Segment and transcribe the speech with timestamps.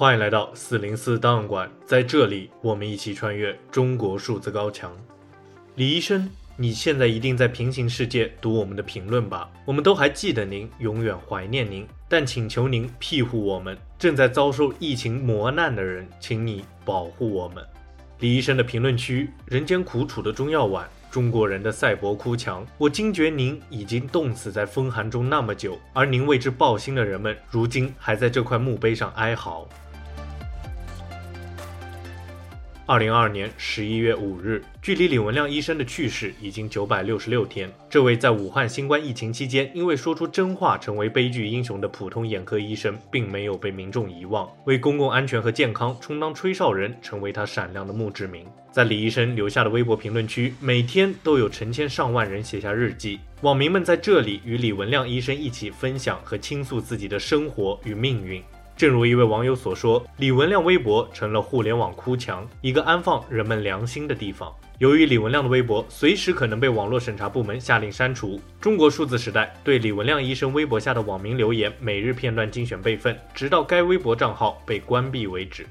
[0.00, 4.90] 欢迎来到四零四档案馆，在这里，我们一起穿越中国数字高墙。
[5.74, 6.26] 李医生，
[6.56, 9.50] 你现在一定在平行世界读我们的评论吧？
[9.66, 17.62] 我们都还记得您，永远怀念您，但请求您庇护我们正在遭受疫情磨难的人，请你保护我们。
[18.20, 20.88] 李医生的评论区：人间苦楚的中药碗。
[21.10, 29.68] 中国人的赛博哭墙，我惊觉您已经冻死在风寒中那么久，而您为之抱心的人们，如今还在这块墓碑上哀嚎。
[32.90, 37.70] 二零二二年十一月五日，距离李文亮医生的去世已经九百六十六天。
[37.88, 48.44] 这位在武汉新冠疫情期间因为说出真话成为悲剧英雄的普通眼科医生，并没有被民众遗忘，为公共安全和健康充当吹哨人，成为他闪亮的墓志铭。
[48.72, 58.42] 在李医生留下的微博评论区，每天都有成千上万人写下日记，网民们在这里与李文亮医生一起分享和倾诉自己的生活与命运。
[58.80, 64.50] 正如一位网友所说，李文亮微博成了互联网哭墙，一个安放人们良心的地方。
[64.78, 75.66] 由于李文亮的微博随时可能被网络审查部门下令删除，中国数字时代对李文亮医生微博下的网民留言每日片段精选备份，直到该微博账号被关闭为止。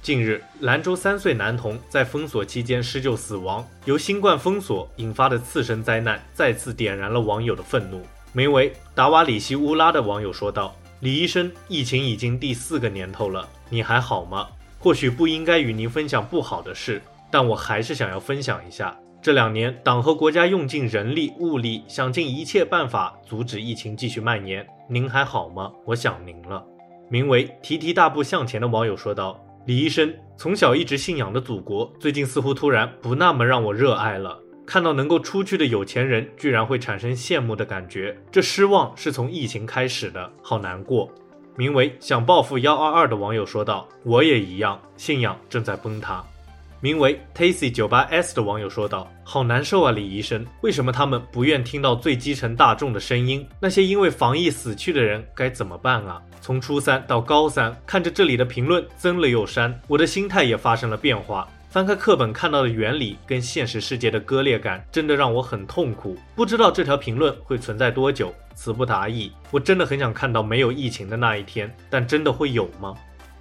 [0.00, 8.00] 近日，兰州三岁男童在封锁期间施救死亡，由新冠封锁引发的次生灾难再次点燃了网友的愤怒。
[8.36, 14.48] 名为达瓦里西乌拉的网友说道：“李医生，疫情已经第四个年头了，你还好吗？
[14.76, 18.98] 或许不应该与您分享不好的事，但我还是想要分享一下。
[19.22, 24.66] 这两年，党和国家用尽人力物力，想尽一切办法阻止疫情继续蔓延。
[24.90, 25.70] 您还好吗？
[25.84, 26.60] 我想您了。”
[27.08, 41.10] 名为提提大步向前的网友说道：“李医生，从小一直信仰的祖国，最近似乎突然不那么让我热爱了。”看到能够出去的有钱人，居然会产生羡慕的感觉，这失望是从疫情开始的，好难过。
[41.56, 46.24] 名为想报复幺二二的网友说道：“我也一样，信仰正在崩塌。”
[46.80, 53.46] 名为 Tacy 九八 S 的网友说道：“好难受啊，李医生，为什么他们不愿听到最基层大众的声音？
[53.60, 61.48] 那些因为防疫死去的人该怎么办啊？”从初三到高三，看着这里的评论增了又删，我的心态也发生了变化。
[61.74, 66.16] 翻开课本看到的原理跟现实世界的割裂感，真的让我很痛苦。
[66.36, 69.32] 不知道这条评论会存在多久，词不达意。
[69.50, 72.94] 我真的很想看到没有疫情的那一天，但真的会有吗？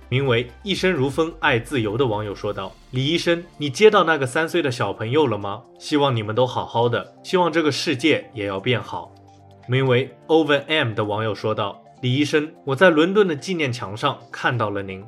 [0.10, 5.62] 名为“一生如风，爱自由”的网友说道：“李医生，你接到那个三岁的小朋友了吗？
[5.78, 9.14] 希望你们都好好的，希望这个世界也要变好。”
[9.70, 15.06] 名为 “Oven M” 的网友说道：“李医生，我在伦敦的纪念墙上看到了您。”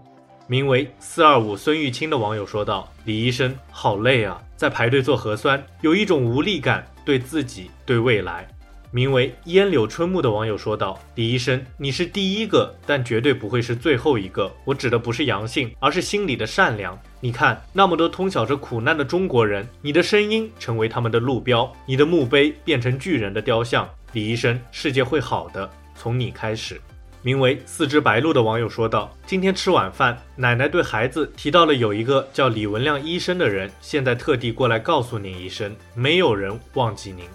[0.47, 8.47] 名为四二五孙玉清的网友说道：“李医生，好累啊，在排队做核酸，有一种无力感，对自己，对未来。”
[8.91, 14.49] 名为烟柳春木的网友说道：“李医生，你是第一个，但绝对不会是最后一个。
[14.63, 16.97] 我指的不是阳性，而是心里的善良。
[17.19, 23.89] 你看，那么多通晓着苦难的中国人，你的声音成为他们的路标，你的墓碑变成巨人的雕像。
[24.13, 26.79] 李医生，世界会好的，从你开始。”
[27.25, 37.25] 名为四只白鹭的网友说道：“今天吃晚饭，奶奶对孩子提到了有一个叫李文亮医生的人，现在特地过来告诉您一声，没有人忘记您。”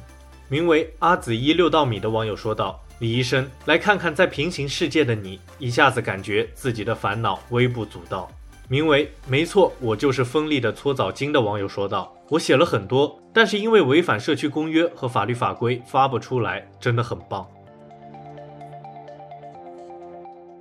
[0.48, 8.30] 名为阿紫一六道米的网友说道：“李医生，来看看在平行世界的你，一下子感觉自己的烦恼微不足道。”
[8.70, 17.44] 名为没错，我就是锋利的搓澡巾的网友说道：“我写了很多，但是因为违反社区公约和法律法规发不出来，真的很棒。”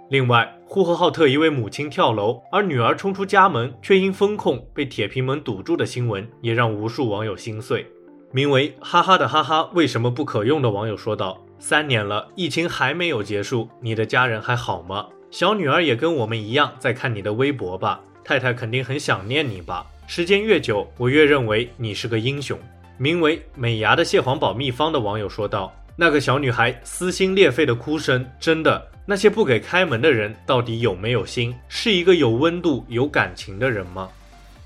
[0.10, 7.86] 另外，呼和浩特一位母亲跳楼，而女儿冲出家门，却因封控被铁皮门堵住的新闻，也让无数网友心碎。
[8.32, 15.08] 名为“哈哈的哈哈”为什么不可用的网友说道：“三年了，疫情还没有结束，你的家人还好吗？
[15.30, 18.00] 小女儿也跟我们一样在看你的微博吧？
[18.24, 19.86] 太太肯定很想念你吧？
[20.08, 22.58] 时间越久，我越认为你是个英雄。”
[22.98, 31.56] 名为“美牙的蟹黄堡秘方”的网友说道：“那个小女孩撕心裂肺的哭声，真的。”那些不给开门的人到底有没有心？
[31.68, 34.08] 是一个有温度、有感情的人吗？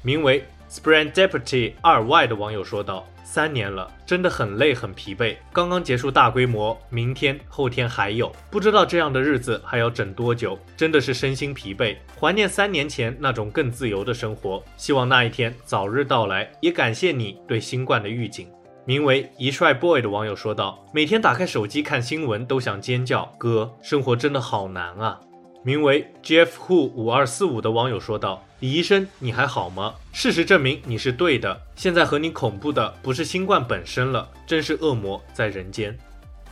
[0.02, 5.38] 名为 Spring Deputy 二 Y 的网友说道：“三年了，真的很累很疲惫。
[5.54, 10.60] 刚刚结束大规模，明天后天还有，不知道这样的日子还要整多久。
[10.76, 14.62] 真的是身心疲惫，怀念三年前那种更自由的生活。
[14.76, 18.50] 希望那一天早日到来，也感谢你对新冠的预警。”
[18.86, 25.18] 名为一帅 boy 的网友说道：“每天打开手机看新闻都想尖叫，哥，生活真的好难啊。”
[25.64, 29.96] 名为 Jeff Hu 五二四五的网友说道：“李医生，你还好吗？
[30.12, 35.98] 事实证明你是对的，现在和你恐怖的不是新冠本身了，真是恶魔在人间。”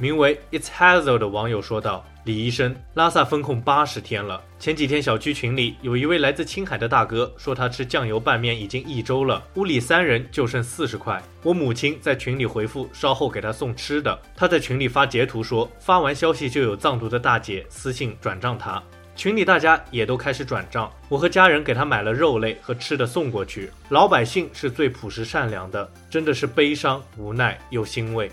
[0.01, 4.41] 名为 It's Hazel 的网友说道：“李医生，拉萨封控八十天了。
[4.57, 11.21] 前几天小区群里有一位来自青海的大哥说，他吃酱油拌面已经一周了，屋里三人就剩四十块。
[11.43, 14.19] 我母亲在群里回复，稍后给他送吃的。
[14.35, 18.81] 他在群里发截图说，发完消息就有藏族的大姐私信转账他。
[19.15, 20.91] 群里大家也都开始转账。
[21.09, 23.69] 我和家人给他买了肉类和吃的送过去。
[23.89, 28.31] 老百姓是最朴实善良的，真的是悲伤、无奈又欣慰。”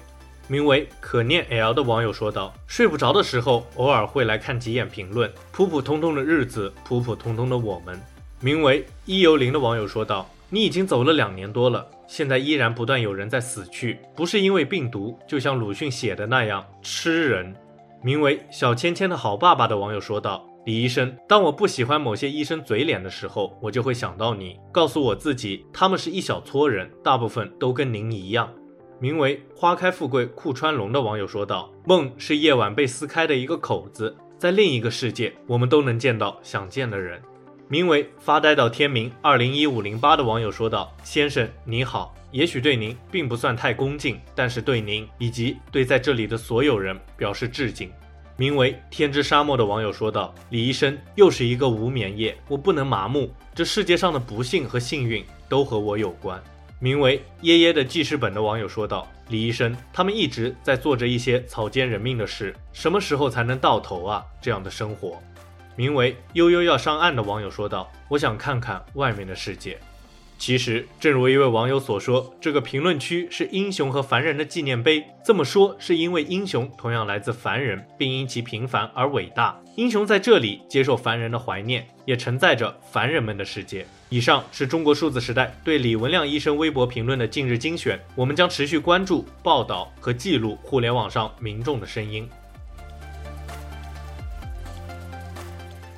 [0.50, 5.30] 名为可念 L 的网友说道：“睡不着的时候，偶尔会来看几眼评论。
[5.52, 8.00] 普普通通的日子，普普通通的我们。”
[8.40, 17.54] 名为一游零的网友说道：“你已经走了两年多了，现在依然不断有人在死去，不是因为病毒，就像鲁迅写的那样吃人。”
[18.02, 28.48] 名为小芊芊的好爸爸的网友说道：“李医生，当我不喜欢某些医生嘴脸的时候，我就会想到你，告诉我自己，他们是一小撮人，大部分都跟您一样。”
[29.00, 37.22] 名为“花开富贵库川龙”的网友说道：“梦是夜晚被撕开的一个口子，在另一个世界，我们都能见到想见的人。”
[37.68, 47.90] 名为“发呆到天明”二零一五零八的网友说道：“先生你好，也许对您并不算太恭敬，但是对您以及对在这里的所有人表示致敬。”
[48.36, 56.42] 名为“天之沙漠”的网友说道：“李医生，又是一个无眠夜，我不能麻木，这世界上的不幸和幸运都和我有关。”
[56.80, 64.24] 名为“耶耶”的记事本的网友说道：“李医生，他们一直在做着一些草菅人命的事，什么时候才能到头啊？
[64.40, 65.20] 这样的生活。”
[65.74, 69.76] 名为“悠悠要上岸”的网友说道：“我想看看外面的世界。”
[70.38, 75.04] 其实，正如一位网友所说，这个评论区是英雄和凡人的纪念碑。
[75.24, 79.60] 这么说，是因为英雄同样来自凡人，并因其平凡而伟大。
[79.74, 83.84] 英雄在这里接受凡人的怀念，也承载着凡人们的世界。
[84.10, 87.98] 以上是中国数字时代对李文亮医生微博评论的近日精选。
[88.14, 92.28] 我们将持续关注、报道和记录互联网上民众的声音。